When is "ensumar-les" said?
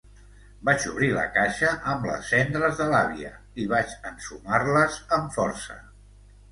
4.15-5.03